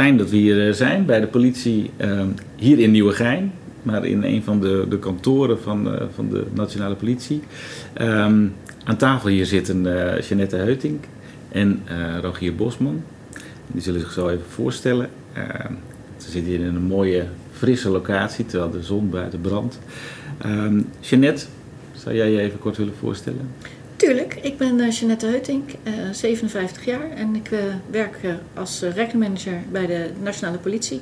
[0.00, 2.22] Fijn dat we hier eh, zijn bij de politie uh,
[2.56, 6.94] hier in Nieuwegein, maar in een van de, de kantoren van, uh, van de Nationale
[6.94, 7.42] Politie.
[8.00, 8.52] Um,
[8.84, 11.04] aan tafel hier zitten uh, Jeannette Heutink
[11.52, 11.82] en
[12.20, 13.02] Rogier Bosman.
[13.66, 15.08] Die zullen zich zo even voorstellen.
[15.32, 15.72] Ehm,
[16.16, 19.78] ze zitten hier in een mooie, frisse locatie, terwijl de zon buiten brandt.
[20.46, 21.46] Um, Jeannette,
[21.92, 23.48] zou jij je even kort willen voorstellen?
[24.00, 27.58] Tuurlijk, ik ben uh, Jeannette Heutink, uh, 57 jaar en ik uh,
[27.90, 28.16] werk
[28.54, 31.00] als recordmanager bij de Nationale Politie.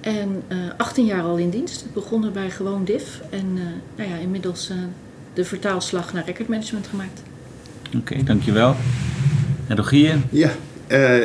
[0.00, 0.42] En
[0.76, 1.86] 18 jaar al in dienst.
[1.92, 3.52] Begonnen bij gewoon DIF en
[3.96, 4.70] nou ja, inmiddels
[5.34, 7.22] de vertaalslag naar recordmanagement gemaakt.
[7.86, 8.74] Oké, okay, dankjewel.
[9.66, 10.16] En Rogier?
[10.30, 10.50] Ja,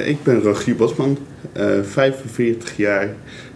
[0.06, 1.18] ik ben Rogier Bosman,
[1.82, 3.10] 45 jaar.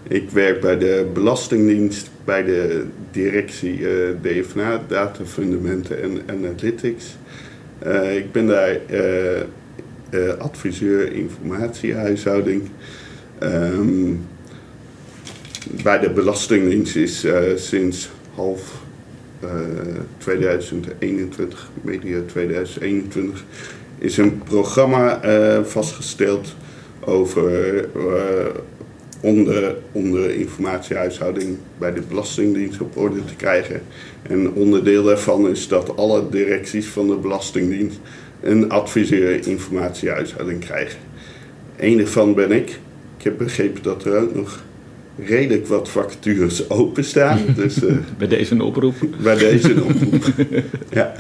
[0.07, 3.85] Ik werk bij de Belastingdienst, bij de directie
[4.21, 7.15] DFNA, Datafundamenten en Analytics.
[7.83, 9.39] Uh, ik ben daar uh,
[10.09, 12.69] uh, adviseur informatiehuishouding.
[13.43, 14.25] Um,
[15.83, 17.25] bij de Belastingdienst is
[17.55, 18.83] sinds half
[20.17, 23.43] 2021, medio 2021,
[23.97, 25.19] is een programma
[25.63, 26.55] vastgesteld
[26.99, 27.87] over
[29.25, 33.81] onder, onder informatiehuishouding bij de Belastingdienst op orde te krijgen.
[34.21, 37.99] En onderdeel daarvan is dat alle directies van de Belastingdienst
[38.41, 40.99] een adviseur informatiehuishouding krijgen.
[41.77, 42.69] Eén daarvan ben ik.
[43.17, 44.63] Ik heb begrepen dat er ook nog
[45.25, 47.39] redelijk wat vacatures openstaan.
[47.55, 48.95] Dus, uh, bij deze een oproep.
[49.23, 50.25] Bij deze een oproep.
[50.91, 51.15] ja.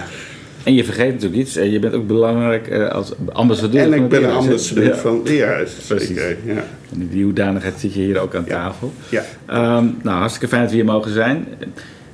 [0.65, 3.81] En je vergeet natuurlijk iets, je bent ook belangrijk uh, als ambassadeur.
[3.81, 4.95] En ik ben een ambassadeur ja.
[4.95, 5.71] van het Leerhuis.
[5.87, 6.63] Zeker, ja.
[6.91, 8.93] En in die hoedanigheid zit je hier ook aan tafel.
[9.09, 9.23] Ja.
[9.77, 11.47] Um, nou, hartstikke fijn dat we hier mogen zijn.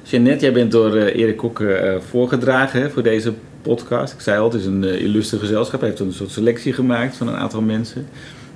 [0.03, 1.63] Jeannette, jij bent door uh, Erik Kok
[2.09, 4.13] voorgedragen hè, voor deze podcast.
[4.13, 5.79] Ik zei al, het is een illustre gezelschap.
[5.79, 8.07] Hij heeft een soort selectie gemaakt van een aantal mensen.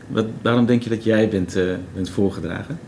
[0.08, 1.58] Wat, waarom denk je dat jij bent,
[1.94, 2.80] bent voorgedragen?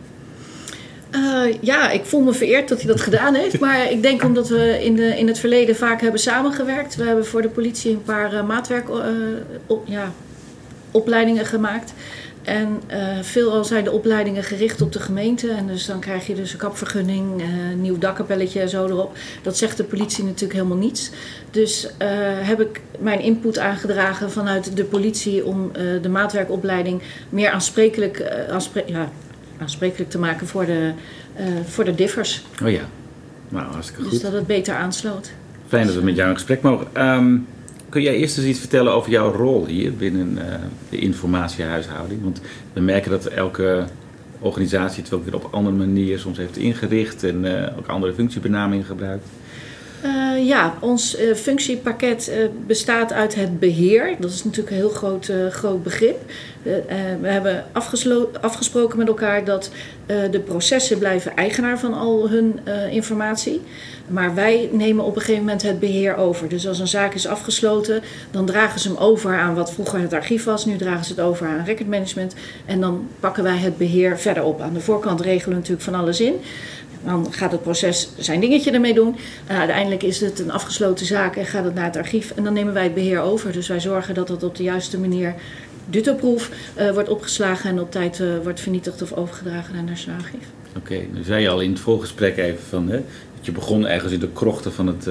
[1.48, 3.60] Uh, ja, ik voel me vereerd dat hij dat gedaan heeft.
[3.68, 6.96] Maar ik denk omdat we in, de, in het verleden vaak hebben samengewerkt.
[6.96, 8.96] We hebben voor de politie een paar uh, maatwerk uh,
[9.66, 10.12] op, ja,
[10.92, 11.94] opleidingen gemaakt.
[12.44, 12.82] En
[13.22, 15.50] veelal zijn de opleidingen gericht op de gemeente.
[15.52, 19.18] En dus dan krijg je dus een kapvergunning, een nieuw dakkapelletje zo erop.
[19.42, 21.12] Dat zegt de politie natuurlijk helemaal niets.
[21.52, 21.90] Dus
[22.42, 25.72] heb ik mijn input aangedragen vanuit de politie om
[26.02, 29.10] de maatwerkopleiding meer aansprekelijk, aanspre ja,
[29.62, 30.90] aansprekelijk te maken voor de, uh,
[31.68, 32.46] voor de differs.
[32.64, 32.82] Oh ja,
[33.50, 34.12] nou hartstikke goed.
[34.12, 35.32] Dus dat het beter aansloot.
[35.68, 37.08] Fijn dat we met jou in gesprek mogen.
[37.08, 37.48] Um,
[37.90, 40.44] kun jij eerst eens iets vertellen over jouw rol hier binnen uh,
[40.90, 42.24] de informatiehuishouding?
[42.24, 42.42] Want
[42.74, 43.84] we merken dat elke
[44.40, 48.14] organisatie het wel weer op een andere manier soms heeft ingericht en uh, ook andere
[48.14, 49.26] functiebenamingen gebruikt.
[50.06, 52.36] Uh, ja, ons uh, functiepakket uh,
[52.68, 54.16] bestaat uit het beheer.
[54.20, 56.32] Dat is natuurlijk een heel groot, groot begrip.
[57.22, 57.66] we hebben
[58.42, 59.72] afgesproken met elkaar dat
[60.32, 62.60] de processen blijven eigenaar van al hun
[62.92, 63.62] informatie.
[64.08, 66.50] Maar wij nemen op een gegeven moment het beheer over.
[66.50, 68.02] Dus als een zaak is afgesloten,
[68.32, 70.66] dan dragen ze hem over aan wat vroeger het archief was.
[70.66, 72.36] Nu dragen ze het over aan recordmanagement.
[72.66, 74.62] En dan pakken wij het beheer verder op.
[74.62, 76.34] Aan de voorkant regelen we natuurlijk van alles in.
[77.04, 79.16] Dan gaat het proces zijn dingetje ermee doen.
[79.52, 82.32] Uh, uiteindelijk is het een afgesloten zaak en gaat het naar het archief.
[82.36, 83.52] En dan nemen wij het beheer over.
[83.52, 85.36] Dus wij zorgen dat het op de juiste manier
[85.90, 90.48] dutoproef uh, wordt opgeslagen en op tijd uh, wordt vernietigd of overgedragen naar het Archief.
[90.78, 92.98] Oké, okay, nu zei je al in het voorgesprek even van, hè,
[93.36, 95.08] dat je begon ergens in de krochten van het,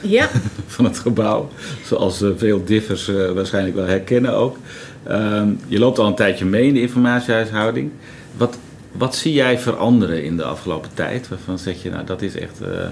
[0.00, 0.28] ja.
[0.66, 1.48] van het gebouw.
[1.84, 4.56] Zoals veel differs waarschijnlijk wel herkennen ook.
[5.02, 7.90] Ehm, je loopt al een tijdje mee in de informatiehuishouding.
[8.36, 8.58] Wat,
[8.96, 11.28] wat zie jij veranderen in de afgelopen tijd?
[11.28, 12.60] Waarvan zeg je, nou dat is echt.
[12.62, 12.86] Uh...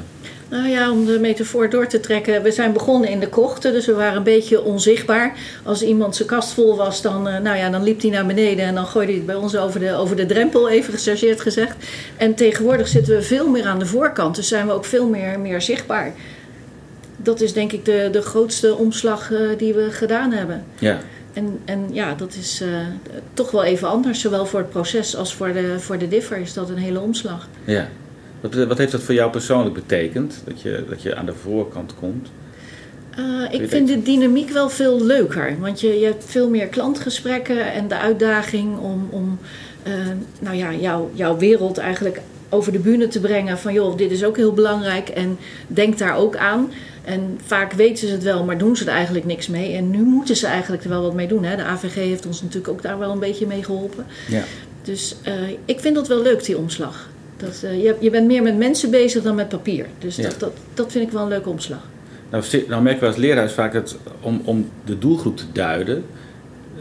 [0.49, 2.43] Nou ja, om de metafoor door te trekken.
[2.43, 5.37] We zijn begonnen in de krochten, dus we waren een beetje onzichtbaar.
[5.65, 8.65] Als iemand zijn kast vol was, dan, uh, nou ja, dan liep hij naar beneden
[8.65, 11.77] en dan gooide hij het bij ons over de, over de drempel, even gechargeerd gezegd.
[12.17, 15.41] En tegenwoordig zitten we veel meer aan de voorkant, dus zijn we ook veel meer,
[15.41, 16.13] meer zichtbaar.
[17.17, 20.65] Dat is denk ik de, de grootste omslag uh, die we gedaan hebben.
[20.79, 21.01] Ja.
[21.33, 22.69] En, en ja, dat is uh,
[23.35, 24.21] toch wel even anders.
[24.21, 27.49] Zowel voor het proces als voor de, voor de differ is dat een hele omslag.
[27.65, 27.89] Ja.
[28.41, 30.43] Wat, wat heeft dat voor jou persoonlijk betekend?
[30.45, 32.29] Dat je, dat je aan de voorkant komt?
[33.19, 35.57] Uh, ik vind de dynamiek wel veel leuker.
[35.61, 39.39] Want je, je hebt veel meer klantgesprekken en de uitdaging om, om
[39.87, 39.93] uh,
[40.41, 42.21] nou ja, jou, jouw wereld eigenlijk
[42.53, 43.59] over de bühne te brengen.
[43.59, 46.71] Van joh, dit is ook heel belangrijk en denk daar ook aan.
[47.05, 49.77] En vaak weten ze het wel, maar doen ze er eigenlijk niks mee.
[49.77, 51.45] En nu moeten ze eigenlijk er wel wat mee doen.
[51.45, 51.57] Hè?
[51.57, 54.07] De AVG heeft ons natuurlijk ook daar wel een beetje mee geholpen.
[54.29, 54.43] Ja.
[54.83, 55.33] Dus uh,
[55.65, 57.09] ik vind dat wel leuk, die omslag.
[57.37, 59.87] Dat, uh, je, je bent meer met mensen bezig dan met papier.
[59.99, 60.23] Dus Ja.
[60.23, 61.89] dat, dat, dat vind ik wel een leuke omslag.
[62.31, 66.05] Nou, nou merken we als leraars vaak dat om, om de doelgroep te duiden,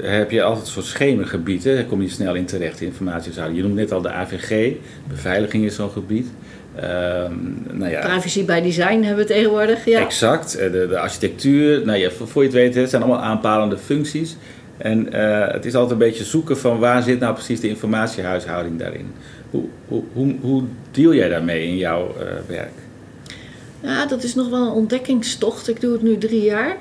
[0.02, 1.64] heb je altijd een soort schemergebied.
[1.64, 1.76] Hè?
[1.76, 3.58] Daar kom je snel in terecht, informatiehuishouding.
[3.58, 4.74] Je noemt net al de AVG,
[5.08, 6.28] beveiliging is zo'n gebied.
[6.76, 7.34] Ehm,
[7.72, 9.86] nou ja, Privacy by design hebben we tegenwoordig.
[9.86, 10.00] Ja.
[10.00, 11.86] Exact, eh, de, de architectuur.
[11.86, 14.36] Nou ja, voor, voor je het weet, het zijn allemaal aanpalende functies.
[14.78, 18.80] En eh, het is altijd een beetje zoeken van waar zit nou precies de informatiehuishouding
[18.80, 19.12] daarin.
[19.50, 22.74] Hoe, hoe, hoe, hoe deal jij daarmee in jouw eh, werk?
[23.82, 25.70] Ja, dat is nog wel een ontdekkingstocht.
[25.70, 26.78] Ik doe het nu drie jaar.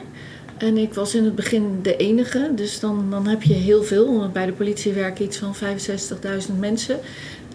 [0.61, 2.51] En ik was in het begin de enige.
[2.55, 4.19] Dus dan, dan heb je heel veel.
[4.19, 6.99] Want bij de politie werken iets van 65.000 mensen.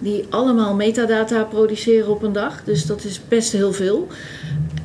[0.02, 2.64] Die allemaal metadata produceren op een dag.
[2.64, 4.08] Dus dat is best heel veel.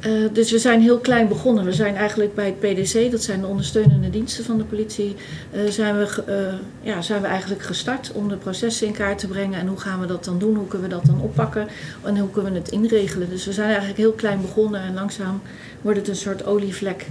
[0.07, 1.65] Uh, dus we zijn heel klein begonnen.
[1.65, 5.17] We zijn eigenlijk bij het PDC, dat zijn de ondersteunende diensten van de politie,
[5.55, 9.27] uh, zijn, we, uh, ja, zijn we eigenlijk gestart om de processen in kaart te
[9.27, 9.61] brengen.
[9.61, 10.57] En hoe gaan we dat dan doen?
[10.57, 11.69] Hoe kunnen we dat dan oppakken?
[12.03, 13.31] En hoe kunnen we het inregelen?
[13.31, 15.43] Dus we zijn eigenlijk heel klein begonnen en langzaam
[15.81, 17.07] wordt het een soort olievlek.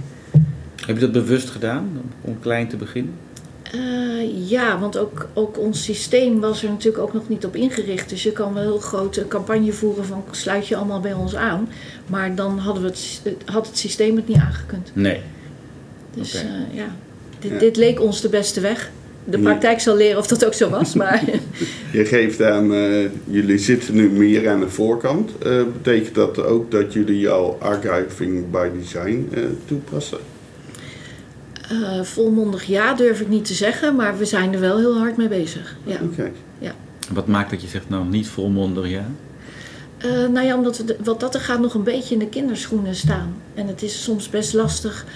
[0.90, 3.14] Heb je dat bewust gedaan om klein te beginnen?
[3.74, 8.08] Uh, ja, want ook, ook ons systeem was er natuurlijk ook nog niet op ingericht.
[8.08, 11.68] Dus je kan wel heel grote campagne voeren van sluit je allemaal bij ons aan.
[12.06, 14.90] Maar dan hadden we het, had het systeem het niet aangekund.
[14.92, 15.20] Nee.
[16.14, 16.46] Dus okay.
[16.46, 16.94] uh, ja,
[17.38, 17.58] dit, ja.
[17.58, 18.90] dit, leek ons de beste weg.
[19.24, 21.24] De praktijk zal leren of dat ook zo was, maar...
[21.92, 25.30] je geeft aan, uh, jullie zitten nu meer aan de voorkant.
[25.46, 29.28] Uh, betekent dat ook dat jullie jouw archiving by design
[29.66, 30.18] toepassen?
[31.72, 35.16] Uh, volmondig ja durf ik niet te zeggen, maar we zijn er wel heel hard
[35.16, 35.76] mee bezig.
[35.84, 35.98] Ja.
[36.02, 36.32] Okay.
[36.58, 36.72] ja.
[37.12, 39.06] Wat maakt dat je zegt nou niet volmondig ja?
[40.06, 42.28] Uh, nou ja, omdat we de, wat dat er gaat nog een beetje in de
[42.28, 43.34] kinderschoenen staan.
[43.54, 45.06] En het is soms best lastig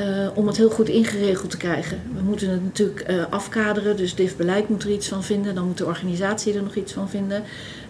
[0.00, 2.00] uh, om het heel goed ingeregeld te krijgen.
[2.14, 5.54] We moeten het natuurlijk uh, afkaderen, dus DIF beleid moet er iets van vinden.
[5.54, 7.42] Dan moet de organisatie er nog iets van vinden.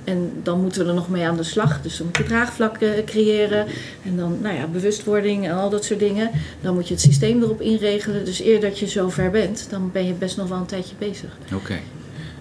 [0.05, 1.83] En dan moeten we er nog mee aan de slag.
[1.83, 3.67] Dus dan moet je draagvlakken creëren.
[4.05, 6.31] En dan, nou ja, bewustwording en al dat soort dingen.
[6.61, 8.25] Dan moet je het systeem erop inregelen.
[8.25, 10.95] Dus eer dat je zo ver bent, dan ben je best nog wel een tijdje
[10.99, 11.37] bezig.
[11.55, 11.79] Oké.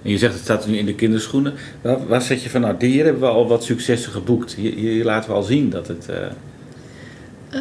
[0.02, 1.54] En je zegt het staat nu in de kinderschoenen.
[1.82, 4.54] Waar, waar zet je van, nou, hier hebben we al wat successen geboekt.
[4.54, 6.16] Hier, laten we al zien dat het uh,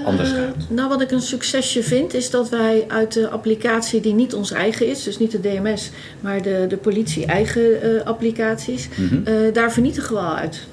[0.05, 0.57] anders uh, gaat.
[0.69, 4.51] Nou, wat ik een succesje vind, is dat wij uit de applicatie die niet ons
[4.51, 5.91] eigen is, dus niet de DMS,
[6.21, 9.53] maar de, de politie eigen uh, applicaties, mm -hmm.
[9.53, 10.67] daar vernietigen we al uit.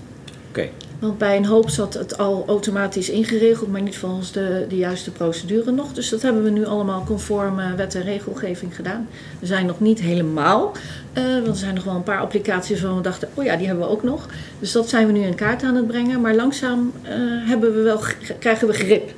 [0.50, 0.59] Oké.
[0.59, 0.71] Okay.
[0.99, 5.11] Want bij een hoop zat het al automatisch ingeregeld, maar niet volgens de, de juiste
[5.11, 5.94] procedure nog.
[5.94, 9.07] Dus dat hebben we nu allemaal conform uh, wet en regelgeving gedaan.
[9.39, 10.71] We zijn nog niet helemaal,
[11.18, 13.68] uh, want er zijn nog wel een paar applicaties waarvan we dachten, oh ja, die
[13.68, 14.25] hebben we ook nog.
[14.59, 16.21] Dus dat zijn we nu in kaart aan het brengen.
[16.21, 17.09] Maar langzaam uh,
[17.49, 17.99] hebben we wel,
[18.39, 19.11] krijgen we grip.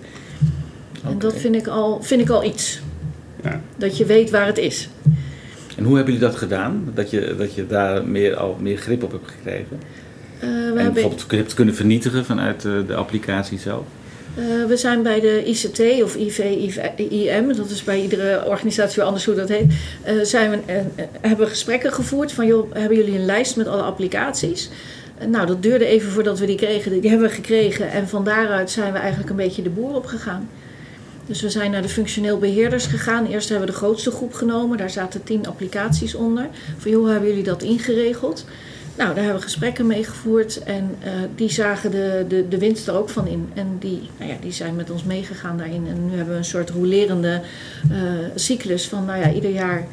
[0.99, 1.11] Okay.
[1.11, 2.81] En dat vind ik al, vind ik al iets.
[3.43, 3.61] Ja.
[3.77, 4.89] Dat je weet waar het is.
[5.77, 6.91] En hoe hebben jullie dat gedaan?
[6.93, 9.79] Dat je, dat je daar meer, al meer grip op hebt gekregen?
[10.41, 10.93] We en hebben...
[10.93, 13.83] bijvoorbeeld hebt kunnen vernietigen vanuit uh, de applicatie zelf?
[14.39, 16.39] Uh, we zijn bij de ICT of IV,
[16.95, 19.73] IM, dat is bij iedere organisatie anders hoe dat heet,
[20.21, 20.57] zijn we,
[21.21, 24.69] hebben we gesprekken gevoerd van joh, hebben jullie een lijst met alle applicaties?
[25.27, 27.01] nou, dat duurde even voordat we die kregen.
[27.01, 30.05] Die hebben we gekregen en van daaruit zijn we eigenlijk een beetje de boer op
[30.05, 30.49] gegaan.
[31.25, 33.25] Dus we zijn naar de functioneel beheerders gegaan.
[33.25, 34.77] Eerst hebben we de grootste groep genomen.
[34.77, 36.47] Daar zaten tien applicaties onder.
[36.77, 38.45] Van joh, hebben jullie dat ingeregeld?
[38.97, 42.87] Nou, daar hebben we gesprekken mee gevoerd en uh, die zagen de, de, de winst
[42.87, 43.49] er ook van in.
[43.53, 45.87] En die, nou ja, die zijn met ons meegegaan daarin.
[45.87, 47.41] En nu hebben we een soort rolerende
[47.91, 47.97] uh,
[48.35, 49.87] cyclus van, nou ja, ieder jaar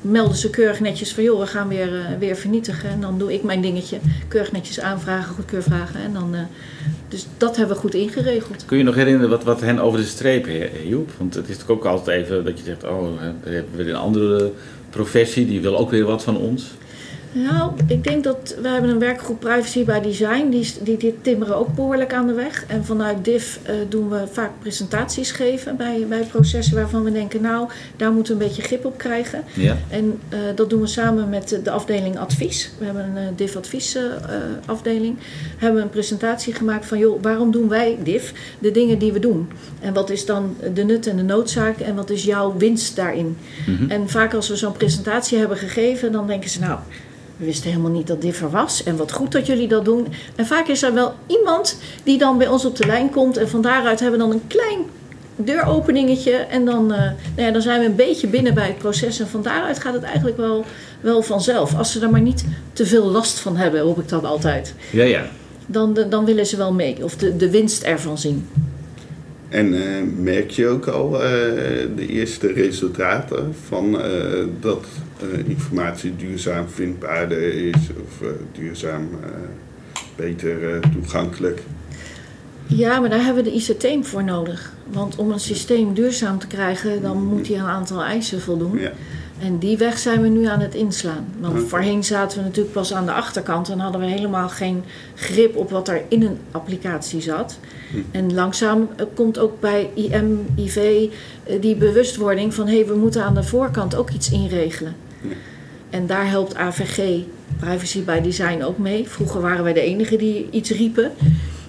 [0.00, 2.90] melden ze keurig netjes van, joh, we gaan weer, uh, weer vernietigen.
[2.90, 3.98] En dan doe ik mijn dingetje,
[4.28, 6.00] keurig netjes aanvragen, goedkeur vragen.
[6.00, 6.34] En dan,
[7.08, 8.64] dus dat hebben we goed ingeregeld.
[8.64, 10.46] Kun je nog herinneren wat, wat hen over de streep
[10.82, 11.10] hielp?
[11.18, 13.08] Want het is natuurlijk ook altijd even dat je zegt, oh,
[13.42, 14.52] we hebben weer een andere
[14.90, 16.74] professie, die wil ook weer wat van ons.
[17.44, 20.48] Nou, ik denk dat we hebben een werkgroep privacy by design.
[20.50, 22.64] Die, die, die timmeren ook behoorlijk aan de weg.
[22.66, 27.40] En vanuit DIF uh, doen we vaak presentaties geven bij, bij processen waarvan we denken,
[27.40, 29.44] nou, daar moeten we een beetje grip op krijgen.
[29.54, 29.76] Ja.
[29.88, 32.70] En uh, dat doen we samen met de afdeling advies.
[32.78, 33.98] We hebben een uh, DIF advies
[34.66, 35.16] afdeling.
[35.56, 39.18] Hebben we een presentatie gemaakt van, joh, waarom doen wij DIF de dingen die we
[39.18, 39.48] doen?
[39.80, 43.36] En wat is dan de nut en de noodzaak en wat is jouw winst daarin?
[43.66, 43.90] Mhm.
[43.90, 46.78] En vaak als we zo'n presentatie hebben gegeven, dan denken ze, nou,
[47.36, 48.82] we wisten helemaal niet dat dit er was.
[48.82, 50.06] En wat goed dat jullie dat doen.
[50.36, 53.36] En vaak is er wel iemand die dan bij ons op de lijn komt.
[53.36, 54.78] En van daaruit hebben we dan een klein
[55.36, 56.32] deuropeningetje.
[56.32, 59.20] En dan, uh, nou ja, dan zijn we een beetje binnen bij het proces.
[59.20, 60.64] En van daaruit gaat het eigenlijk wel,
[61.00, 61.76] wel vanzelf.
[61.76, 64.74] Als ze er maar niet te veel last van hebben, hoop ik dat altijd.
[64.90, 65.26] Ja, ja.
[65.66, 67.04] Dan, dan willen ze wel mee.
[67.04, 68.48] Of de, de winst ervan zien.
[69.48, 69.82] En uh,
[70.18, 71.20] merk je ook al uh,
[71.96, 74.00] de eerste resultaten van uh,
[74.60, 74.84] dat
[75.44, 79.08] informatie duurzaam vindbaarder is of duurzaam
[80.16, 81.62] beter toegankelijk?
[82.66, 84.72] Ja, maar daar hebben we de ICT voor nodig.
[84.90, 88.78] Want om een systeem duurzaam te krijgen, dan moet hij een aantal eisen voldoen.
[88.78, 88.92] Ja.
[89.38, 91.26] En die weg zijn we nu aan het inslaan.
[91.38, 91.66] Want okay.
[91.66, 95.70] voorheen zaten we natuurlijk pas aan de achterkant en hadden we helemaal geen grip op
[95.70, 97.58] wat er in een applicatie zat.
[97.90, 97.96] Hm.
[98.10, 101.08] En langzaam komt ook bij IM, IV
[101.60, 104.94] die bewustwording van hé, hey, we moeten aan de voorkant ook iets inregelen.
[105.90, 107.22] En daar helpt AVG,
[107.58, 109.08] Privacy by Design, ook mee.
[109.08, 111.12] Vroeger waren wij de enige die iets riepen.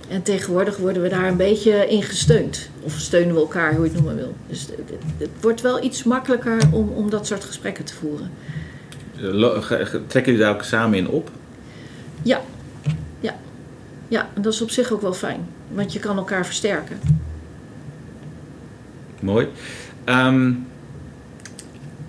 [0.10, 2.70] En tegenwoordig worden we daar een beetje in gesteund.
[2.82, 4.36] Of steunen we elkaar, hoe je het noemen wil.
[4.48, 4.68] Dus
[5.18, 8.32] het, wordt wel iets makkelijker om, om dat soort gesprekken te voeren.
[10.08, 11.32] Trekken jullie daar ook samen in op?
[12.22, 12.42] Ja.
[13.20, 13.36] Ja.
[14.08, 15.48] Ja, en dat is op zich ook wel fijn.
[15.72, 17.00] Want je kan elkaar versterken.
[19.20, 19.48] Mooi.
[20.06, 20.68] Um,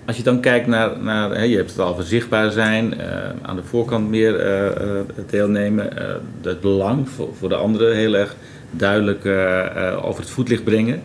[0.09, 3.03] als je dan kijkt naar, naar hè, je hebt het al over zichtbaar zijn, uh,
[3.41, 5.89] aan de voorkant meer uh, uh, deelnemen,
[6.41, 8.35] het belang voor, voor de anderen heel erg
[8.71, 9.25] duidelijk
[10.03, 11.01] over het voetlicht brengen.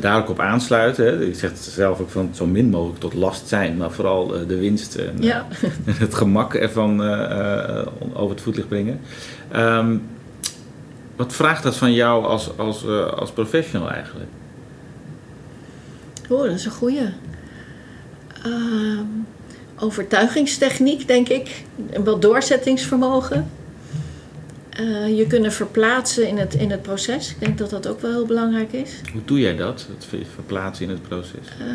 [0.00, 1.04] daar ook op aansluiten.
[1.04, 1.10] Hè.
[1.10, 4.94] Je zegt zelf ook van zo min mogelijk tot last zijn, maar vooral de winst
[4.94, 5.46] en ja.
[6.04, 7.00] het gemak ervan
[8.12, 9.00] over het voetlicht brengen.
[9.56, 10.02] Um,
[11.16, 12.86] wat vraagt dat van jou als, als,
[13.16, 14.30] als professional eigenlijk?
[16.28, 17.08] Oh, dat is een goeie.
[18.46, 19.00] Uh,
[19.78, 21.64] overtuigingstechniek, denk ik.
[21.90, 23.50] En wel doorzettingsvermogen.
[24.80, 27.30] Uh, je kunnen verplaatsen in het, in het proces.
[27.30, 28.90] Ik denk dat dat ook wel heel belangrijk is.
[29.12, 31.46] Hoe doe jij dat, het verplaatsen in het proces?
[31.60, 31.66] Uh,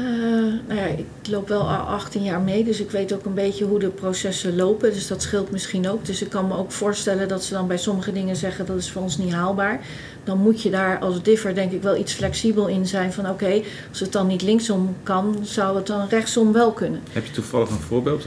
[0.68, 3.66] nou ja, ik loop wel al 18 jaar mee, dus ik weet ook een beetje
[3.66, 4.94] hoe de processen lopen.
[4.94, 6.06] Dus dat scheelt misschien ook.
[6.06, 8.92] Dus ik kan me ook voorstellen dat ze dan bij sommige dingen zeggen dat is
[8.92, 9.82] voor ons niet haalbaar.
[10.24, 13.44] Dan moet je daar als differ denk ik wel iets flexibel in zijn van oké,
[13.44, 17.02] okay, als het dan niet linksom kan, zou het dan rechtsom wel kunnen.
[17.12, 18.26] Heb je toevallig een voorbeeld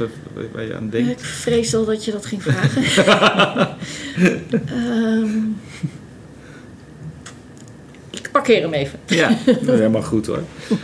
[0.52, 1.10] waar je aan denkt?
[1.10, 3.68] Ik vrees al dat je dat ging vragen.
[4.52, 5.60] um,
[8.10, 8.98] ik parkeer hem even.
[9.06, 10.42] Ja, dat is helemaal goed hoor.
[10.68, 10.80] Oké,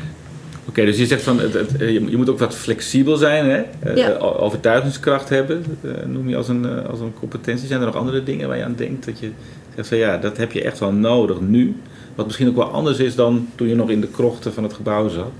[0.69, 3.93] okay, dus je zegt van het, het, je moet ook wat flexibel zijn, hè?
[3.95, 4.17] Ja.
[4.17, 5.65] overtuigingskracht hebben,
[6.07, 7.67] noem je als een, als een competentie.
[7.67, 9.31] Zijn er nog andere dingen waar je aan denkt dat je
[9.75, 11.77] zegt van ja, dat heb je echt wel nodig nu?
[12.15, 14.73] Wat misschien ook wel anders is dan toen je nog in de krochten van het
[14.73, 15.31] gebouw zat.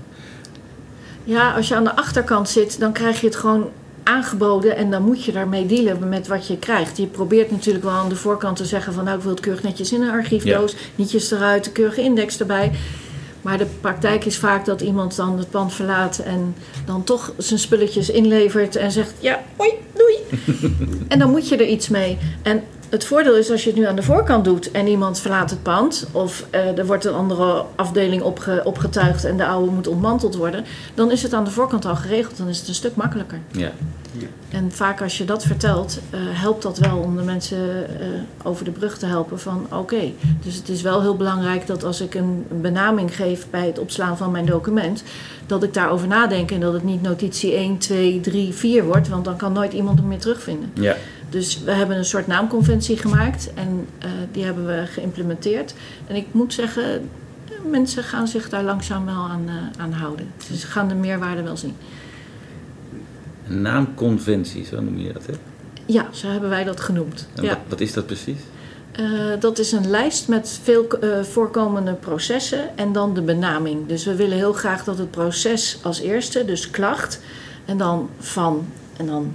[1.23, 3.69] Ja, als je aan de achterkant zit, dan krijg je het gewoon
[4.09, 6.97] aangeboden en dan moet je daarmee dealen met wat je krijgt.
[6.97, 9.63] Je probeert natuurlijk wel aan de voorkant te zeggen van nou ik wil het keurig
[9.63, 10.77] netjes in een archiefdoos, ja.
[10.95, 12.71] nietjes eruit, de keurige index erbij.
[13.41, 17.59] Maar de praktijk is vaak dat iemand dan het pand verlaat en dan toch zijn
[17.59, 20.17] spulletjes inlevert en zegt ja, hoi, doei.
[21.07, 22.17] en dan moet je er iets mee.
[22.41, 25.49] En het voordeel is als je het nu aan de voorkant doet en iemand verlaat
[25.49, 29.87] het pand, of uh, er wordt een andere afdeling opge, opgetuigd en de oude moet
[29.87, 32.37] ontmanteld worden, dan is het aan de voorkant al geregeld.
[32.37, 33.39] Dan is het een stuk makkelijker.
[33.51, 33.71] Ja.
[34.11, 34.27] ja.
[34.49, 38.07] En vaak als je dat vertelt, uh, helpt dat wel om de mensen uh,
[38.43, 39.75] over de brug te helpen van oké.
[39.75, 40.13] Okay.
[40.43, 44.17] Dus het is wel heel belangrijk dat als ik een benaming geef bij het opslaan
[44.17, 45.03] van mijn document,
[45.45, 49.25] dat ik daarover nadenk en dat het niet notitie 1, 2, 3, 4 wordt, want
[49.25, 50.71] dan kan nooit iemand hem meer terugvinden.
[50.73, 50.95] Ja.
[51.29, 55.73] Dus we hebben een soort naamconventie gemaakt en uh, die hebben we geïmplementeerd.
[56.07, 57.09] En ik moet zeggen,
[57.65, 60.31] mensen gaan zich daar langzaam wel aan, uh, aan houden.
[60.49, 61.75] Dus ze gaan de meerwaarde wel zien.
[63.47, 65.33] Een naamconventie, zo noem je dat, hè?
[65.85, 67.27] Ja, zo hebben wij dat genoemd.
[67.35, 67.49] En ja.
[67.49, 68.39] wat, wat, is dat precies?
[68.99, 70.87] Uh, dat is een lijst met veel
[71.21, 73.87] voorkomende processen en dan de benaming.
[73.87, 77.19] Dus we willen heel graag dat het proces als eerste, dus klacht,
[77.65, 78.67] en dan van,
[78.97, 79.33] en dan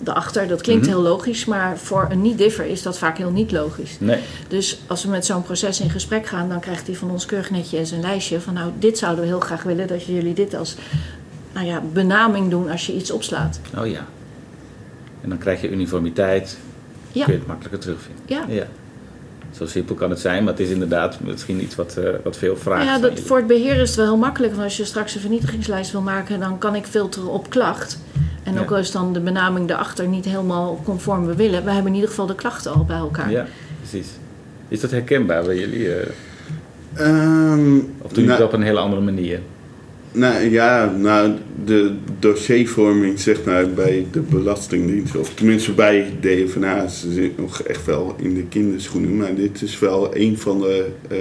[0.00, 0.48] daarachter.
[0.48, 0.94] Dat klinkt Mhm.
[0.94, 3.96] heel logisch, maar voor een niet-differ is dat vaak heel niet logisch.
[4.00, 4.18] Nee.
[4.48, 7.50] Dus als we met zo'n proces in gesprek gaan, dan krijgt hij van ons keurig
[7.50, 10.76] netjes een lijstje van nou, dit zouden we heel graag willen dat jullie dit als
[11.52, 13.60] nou ja, benaming doen als je iets opslaat.
[13.78, 14.06] Oh ja.
[15.22, 16.58] En dan krijg je uniformiteit,
[17.12, 17.24] Ja.
[17.24, 18.22] kun je het makkelijker terugvinden.
[18.26, 18.44] Ja.
[18.48, 18.66] ja.
[19.56, 22.56] Zo simpel kan het zijn, maar het is inderdaad misschien iets wat, eh, wat veel
[22.56, 22.84] vraagt.
[22.84, 24.52] ja, van dat, voor het beheer is het wel heel makkelijk.
[24.52, 27.98] Want als je straks een vernietigingslijst wil maken, dan kan ik filteren op klacht.
[28.54, 28.74] En ook Ja.
[28.74, 32.08] al is dan de benaming daarachter niet helemaal conform we willen, we hebben in ieder
[32.10, 33.30] geval de klachten al bij elkaar.
[33.30, 33.46] Ja,
[33.78, 34.08] precies.
[34.68, 35.94] Is dat herkenbaar bij jullie?
[35.94, 36.08] eh,
[36.94, 39.40] Ehm, of doen jullie nou, het op een hele andere manier?
[40.12, 41.32] Nou ja, nou,
[41.64, 47.84] de dossiervorming zeg maar bij de Belastingdienst, of tenminste bij DFNA, ze zit nog echt
[47.86, 49.16] wel in de kinderschoenen.
[49.16, 50.86] Maar dit is wel een van de.
[51.08, 51.18] eh,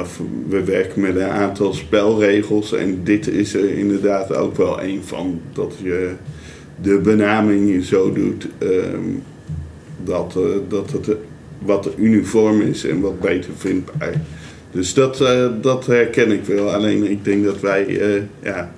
[0.00, 5.02] of, we werken met een aantal spelregels en dit is er inderdaad ook wel een
[5.04, 5.40] van.
[5.52, 6.12] Dat je
[6.82, 9.00] de benaming zo doet ehm,
[10.04, 11.16] dat, eh, dat het
[11.58, 14.20] wat uniform is en wat beter vindbaar.
[14.70, 16.72] Dus dat, eh, dat herken ik wel.
[16.72, 18.72] Alleen ik denk dat wij eh, ja,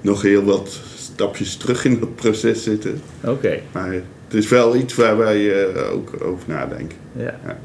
[0.00, 3.00] nog heel wat stapjes terug in dat proces zitten.
[3.24, 6.96] Oké, Maar het is wel iets waar wij ook over nadenken.
[7.16, 7.40] ja.
[7.46, 7.58] Ja.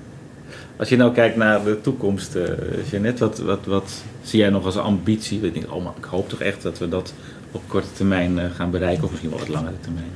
[0.77, 2.43] Als je nou kijkt naar de toekomst, eh
[2.89, 5.41] Jeannette, wat, wat, wat zie jij nog als ambitie?
[5.41, 7.13] Ik, denk, oh, maar ik hoop toch echt dat we dat
[7.51, 10.11] op korte termijn eh, gaan bereiken, of misschien wel wat langere termijn.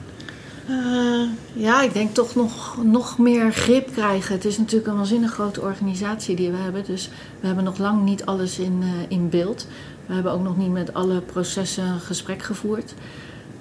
[0.68, 4.36] Eh, ja, ik denk toch nog, nog meer grip krijgen.
[4.36, 6.84] Het is natuurlijk een waanzinnig grote organisatie die we hebben.
[6.86, 9.68] Dus we hebben nog lang niet alles in, in beeld.
[10.06, 12.94] We hebben ook nog niet met alle processen een gesprek gevoerd.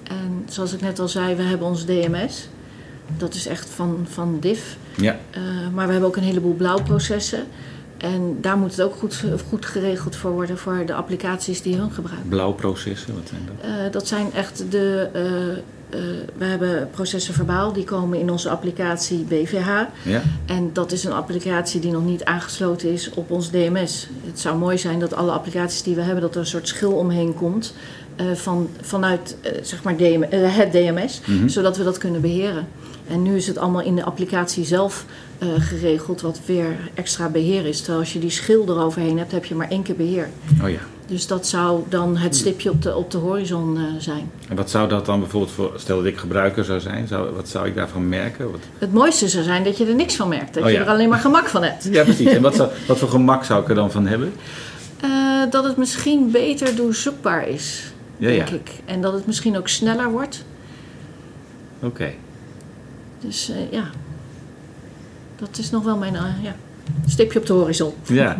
[0.03, 2.49] En zoals ik net al zei, we hebben ons DMS.
[3.17, 4.77] Dat is echt van, van DIF.
[4.95, 5.41] Ja, Eh,
[5.73, 7.43] maar we hebben ook een heleboel blauwprocessen.
[7.97, 11.91] En daar moet het ook goed, goed geregeld voor worden voor de applicaties die hun
[11.91, 12.29] gebruiken.
[12.29, 13.69] blauwprocessen, wat zijn dat?
[13.69, 15.09] Eh, dat zijn echt de.
[15.13, 15.21] eh,
[16.37, 19.67] we hebben processen verbaal, die komen in onze applicatie BVH.
[20.03, 24.07] Ja, En dat is een applicatie die nog niet aangesloten is op ons DMS.
[24.25, 26.91] Het zou mooi zijn dat alle applicaties die we hebben, dat er een soort schil
[26.91, 27.73] omheen komt.
[28.33, 31.47] van, vanuit zeg maar DM, het DMS, Mhm.
[31.47, 32.67] zodat we dat kunnen beheren.
[33.09, 35.05] En nu is het allemaal in de applicatie zelf
[35.37, 37.77] eh, geregeld, wat weer extra beheer is.
[37.77, 40.29] Terwijl als je die schil eroverheen hebt, heb je maar één keer beheer.
[40.63, 40.79] oh ja.
[41.05, 44.31] Dus dat zou dan het stipje op de, op de horizon eh, zijn.
[44.49, 47.49] En wat zou dat dan bijvoorbeeld voor, stel dat ik gebruiker zou zijn, zou, wat
[47.49, 48.51] zou ik daarvan merken?
[48.51, 48.59] Wat...
[48.77, 50.53] Het mooiste zou zijn dat je er niks van merkt.
[50.53, 50.81] Dat Oh je ja.
[50.81, 51.87] er alleen maar gemak van hebt.
[51.91, 52.27] Ja, precies.
[52.27, 54.33] En wat, zou, wat voor gemak zou ik er dan van hebben?
[54.99, 58.55] Eh, dat het misschien beter doorzoekbaar is, Ja, denk ja.
[58.55, 58.71] ik.
[58.85, 60.43] En dat het misschien ook sneller wordt.
[61.79, 62.13] Oké.
[63.19, 63.89] Dus eh, ja,
[65.35, 66.55] dat is nog wel mijn eh, ja,
[67.05, 67.93] stipje op de horizon.
[68.03, 68.37] Ja.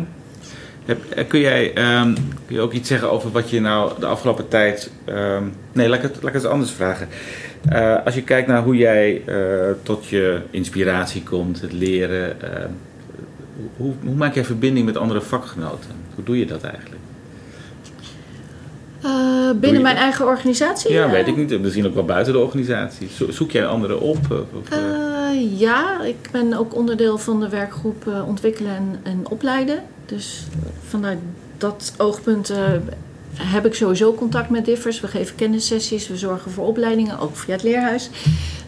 [0.86, 2.14] Eh, kun jij ehm,
[2.46, 4.90] kun je ook iets zeggen over wat je nou de afgelopen tijd.
[5.04, 7.08] ehm, nee, laat ik, het, anders vragen.
[8.04, 9.22] Als je kijkt naar hoe jij
[9.82, 12.36] tot je inspiratie komt, het leren.
[13.76, 15.90] hoe, hoe maak jij verbinding met andere vakgenoten?
[16.14, 17.00] Hoe doe je dat eigenlijk?
[19.02, 20.92] Eh, je binnen mijn eigen organisatie?
[20.92, 21.60] Ja, eh, weet ik niet.
[21.60, 23.08] Misschien ook wel buiten de organisatie.
[23.08, 24.16] Zo- Zoek jij anderen op?
[24.60, 29.20] Of, eh, Eh, ja, ik ben ook onderdeel van de werkgroep eh, ontwikkelen en, en
[29.28, 29.82] opleiden.
[30.06, 30.42] Dus
[30.88, 31.18] vanuit
[31.58, 32.58] dat oogpunt eh,
[33.34, 35.00] heb ik sowieso contact met differs.
[35.00, 38.10] We geven kennissessies, we zorgen voor opleidingen, ook via het leerhuis.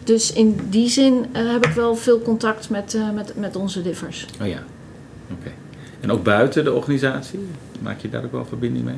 [0.03, 3.81] Dus in die zin eh, heb ik wel veel contact met, eh, met, met onze
[3.81, 4.25] differs.
[4.41, 4.63] Oh ja,
[5.31, 5.51] oké.
[5.99, 7.39] En ook buiten de organisatie?
[7.79, 8.95] Maak je daar ook wel verbinding mee?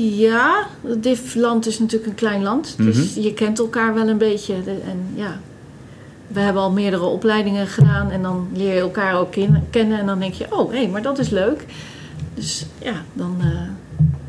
[0.00, 2.74] Ja, het DIF-land is natuurlijk een klein land.
[2.78, 4.54] Dus je kent elkaar wel een beetje.
[4.64, 5.40] En ja,
[6.26, 8.10] we hebben al meerdere opleidingen gedaan.
[8.10, 9.98] En dan leer je elkaar ook ken- kennen.
[9.98, 11.64] En dan denk je, oh hé, maar dat is leuk.
[12.34, 13.46] Dus ja, dan eh,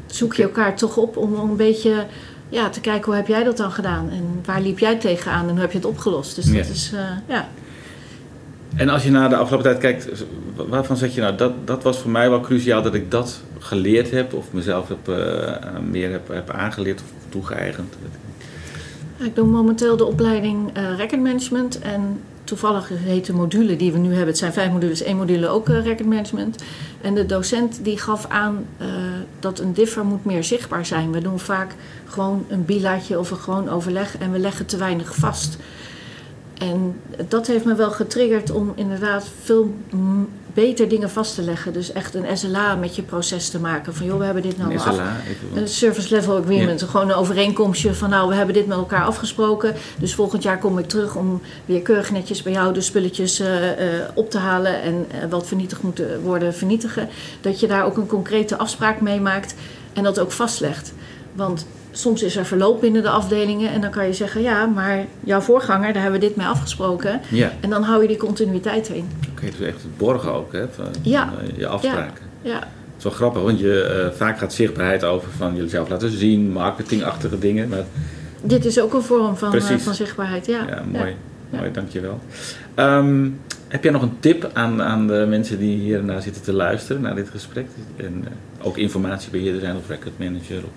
[0.08, 2.06] zoek je elkaar toch op om een beetje
[2.49, 4.10] ja, te kijken hoe heb jij dat dan gedaan.
[4.10, 6.36] En waar liep jij tegenaan en hoe heb je het opgelost.
[6.36, 6.54] Dus Ja.
[6.58, 7.47] dat is, eh, ja.
[8.76, 12.00] En als je naar de afgelopen tijd kijkt, waarvan zeg je nou, dat, dat was
[12.00, 16.28] voor mij wel cruciaal dat ik dat geleerd heb of mezelf heb, eh, meer heb,
[16.28, 17.94] heb aangeleerd of toegeëigend?
[19.18, 21.80] Ik doe momenteel de opleiding eh record management.
[21.80, 25.48] En toevallig heet de module die we nu hebben, het zijn vijf modules, één module
[25.48, 26.64] ook eh record management.
[27.02, 28.66] En de docent die gaf aan
[29.40, 31.12] dat een differ moet meer zichtbaar zijn.
[31.12, 35.16] We doen vaak gewoon een bilaatje of een gewoon overleg en we leggen te weinig
[35.16, 35.58] vast.
[36.58, 39.74] En dat heeft me wel getriggerd om inderdaad veel
[40.54, 41.74] beter dingen vast te leggen.
[41.74, 43.96] Dus echt een SLA met je proces te maken.
[43.96, 45.16] Van joh, we hebben dit nou Een SLA?
[45.56, 49.76] een service level agreement, gewoon een overeenkomstje van nou, we hebben dit met elkaar afgesproken.
[49.98, 53.72] Dus volgend jaar kom ik terug om weer keurig netjes bij jou de spulletjes eh,
[53.72, 57.10] eh, op te halen en eh, wat vernietigd moet worden vernietigen.
[57.42, 59.56] Dat je daar ook een concrete afspraak mee maakt
[59.94, 60.94] en dat ook vastlegt.
[61.34, 65.06] Want soms is er verloop binnen de afdelingen en dan kan je zeggen ja, maar
[65.24, 67.22] jouw voorganger, daar hebben we dit mee afgesproken.
[67.30, 69.08] Ja, En dan hou je die continuïteit erin.
[69.32, 71.34] oké, dus echt het borgen ook, hè, van, Ja.
[71.42, 72.24] eh, je afspraken.
[72.42, 76.12] Ja, Het is wel grappig, want je, eh, vaak gaat zichtbaarheid over van jezelf laten
[76.18, 77.70] zien, marketingachtige dingen.
[77.70, 77.84] Maar
[78.42, 80.46] dit is ook een vorm van, eh, van zichtbaarheid.
[80.46, 81.16] Ja, Ja, mooi.
[81.50, 81.58] Ja.
[81.60, 82.20] Mooi, dankjewel.
[82.76, 83.30] Ehm
[83.68, 87.16] heb jij nog een tip aan, aan de mensen die hiernaar zitten te luisteren, naar
[87.16, 87.66] dit gesprek?
[87.96, 88.26] En
[88.62, 90.58] ook informatiebeheerder zijn of record manager?
[90.58, 90.70] Of...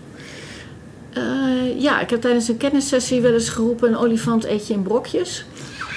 [1.16, 4.82] Eh, ja, ik heb tijdens een kennissessie wel eens geroepen: een olifant eet je in
[4.82, 5.44] brokjes.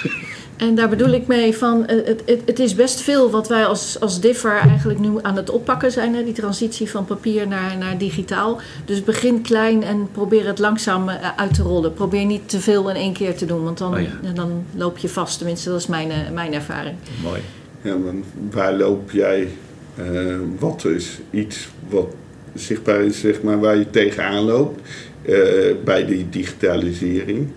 [0.58, 3.66] En daar bedoel ik mee van, eh, het, het, het is best veel wat wij
[3.66, 6.16] als, als differ eigenlijk nu aan het oppakken zijn.
[6.16, 6.24] Hè?
[6.24, 8.60] Die transitie van papier naar, naar digitaal.
[8.86, 11.94] Dus begin klein en probeer het langzaam eh, uit te rollen.
[11.94, 14.32] Probeer niet te veel in één keer te doen, want dan, Oh ja.
[14.34, 15.38] dan loop je vast.
[15.38, 16.96] Tenminste, dat is mijn, mijn ervaring.
[17.24, 17.42] Mooi.
[17.82, 19.48] Ja, want waar loop jij?
[19.96, 22.08] eh, wat is iets wat
[22.54, 24.82] zichtbaar is, zeg maar, waar je tegenaan loopt
[25.30, 27.48] eh, bij die digitalisering?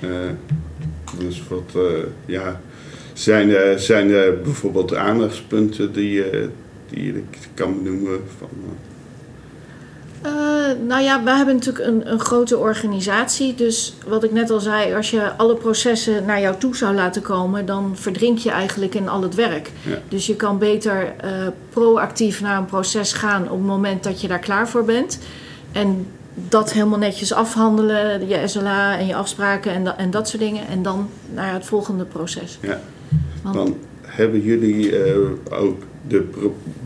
[0.00, 0.08] Eh,
[1.18, 1.82] dus wat, eh,
[2.26, 2.60] ja,
[3.12, 6.48] zijn er, zijn er bijvoorbeeld aandachtspunten die, je
[6.90, 7.22] die je
[7.54, 8.20] kan noemen?
[8.38, 8.48] Van,
[10.86, 13.54] nou ja, wij hebben natuurlijk een, een grote organisatie.
[13.54, 17.22] Dus wat ik net al zei, als je alle processen naar jou toe zou laten
[17.22, 19.70] komen, dan verdrink je eigenlijk in al het werk.
[19.82, 19.98] Ja.
[20.08, 21.30] Dus je kan beter eh,
[21.70, 25.18] proactief naar een proces gaan op het moment dat je daar klaar voor bent.
[25.72, 30.42] En dat helemaal netjes afhandelen, je SLA en je afspraken en, da- en dat soort
[30.42, 30.66] dingen.
[30.68, 32.58] En dan naar het volgende proces.
[32.62, 32.80] ja.
[33.42, 35.16] Want- Dan hebben jullie eh,
[35.50, 36.28] ook de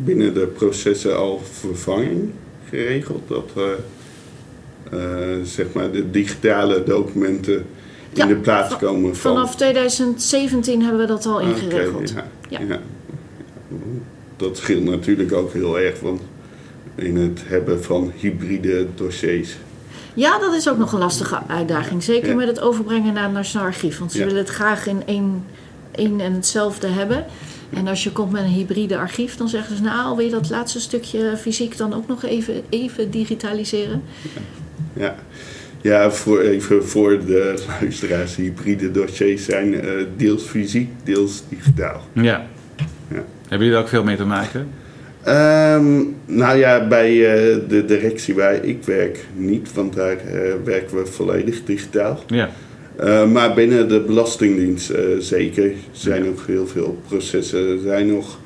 [0.04, 2.30] binnen de processen al vervanging
[2.68, 3.28] geregeld?
[3.28, 3.50] Dat
[4.90, 4.98] eh,
[5.42, 7.64] zeg maar de digitale documenten in
[8.12, 9.32] Ja, de plaats komen van...
[9.32, 12.10] Vanaf 2017 hebben we dat al Oké, ingeregeld.
[12.10, 12.60] ja, Ja.
[12.68, 12.80] ja.
[14.36, 16.20] Dat scheelt natuurlijk ook heel erg, want
[16.98, 19.56] in het hebben van hybride dossiers.
[20.14, 22.02] Ja, dat is ook nog een lastige uitdaging.
[22.02, 22.34] Zeker Ja.
[22.34, 23.98] met het overbrengen naar het Nationaal Archief.
[23.98, 24.24] Want ze Ja.
[24.24, 25.44] willen het graag in één,
[25.90, 27.24] één en hetzelfde hebben.
[27.74, 29.82] En als je komt met een hybride archief, dan zeggen ze...
[29.82, 34.02] nou, wil je dat laatste stukje fysiek dan ook nog even, even digitaliseren?
[34.92, 35.14] Ja,
[35.82, 42.00] ja voor, even voor de luisteraars, hybride dossiers zijn eh, deels fysiek, deels digitaal.
[42.12, 42.46] Ja.
[43.10, 43.24] Ja.
[43.48, 44.68] Hebben jullie er ook veel mee te maken?
[45.22, 50.96] Ehm, nou ja, bij eh, de directie waar ik werk niet, want daar eh, werken
[50.96, 52.22] we volledig digitaal.
[52.26, 52.50] Ja.
[52.96, 58.38] Eh, maar binnen de Belastingdienst zeker zijn nog heel veel processen zijn nog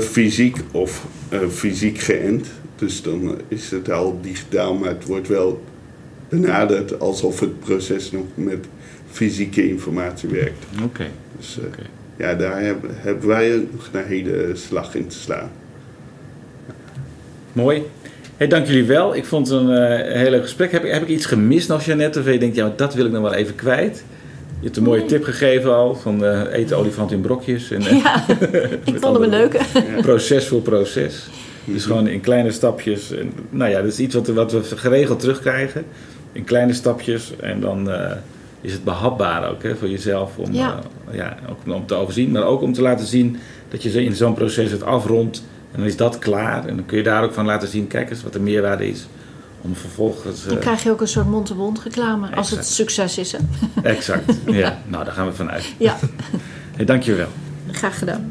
[0.00, 1.06] fysiek of
[1.50, 2.46] fysiek geënt.
[2.76, 5.64] Dus dan is het al digitaal, maar het wordt wel
[6.28, 8.66] benaderd alsof het proces nog met
[9.10, 10.64] fysieke informatie werkt.
[10.84, 11.06] Oké.
[11.36, 11.58] Dus.
[12.18, 15.50] Ja, daar hebben, hebben wij nog een hele slag in te slaan.
[17.52, 17.82] Mooi.
[18.36, 19.14] Hey, dank jullie wel.
[19.16, 20.72] Ik vond het een eh, heel leuk gesprek.
[20.72, 22.18] Heb, ik- heb ik iets gemist nog, Jeannette?
[22.18, 24.04] Of je denkt, ja, dat wil ik nog wel even kwijt.
[24.60, 27.70] Je hebt een mooie tip gegeven al, van eh, eten olifant in brokjes.
[27.70, 28.24] En, eh, Ja,
[28.84, 29.58] ik vond hem een leuke.
[30.00, 31.26] proces voor proces.
[31.64, 33.12] Dus gewoon in kleine stapjes.
[33.12, 35.84] En, nou ja, dat is iets wat, we- wat we geregeld terugkrijgen.
[36.32, 37.32] In kleine stapjes.
[37.40, 38.12] En dan eh,
[38.60, 40.36] is het behapbaar ook hè, voor jezelf.
[40.36, 40.78] Om, Ja.
[41.10, 42.30] eh, ja, ook om te overzien.
[42.30, 43.36] Maar ook om te laten zien
[43.68, 45.42] dat je in zo'n proces het afrondt.
[45.72, 46.66] En dan is dat klaar.
[46.66, 47.86] En dan kun je daar ook van laten zien.
[47.86, 49.06] Kijk eens wat de meerwaarde is.
[49.60, 50.42] Om vervolgens...
[50.44, 52.34] eh, Dan krijg je ook een soort mond-to-mond reclame.
[52.36, 53.38] Als het succes is, hè?
[53.82, 54.34] exact.
[54.46, 55.74] Ja, nou daar gaan we vanuit.
[55.78, 55.96] Ja,
[56.76, 57.28] Hey, dank je wel.
[57.70, 58.30] graag gedaan.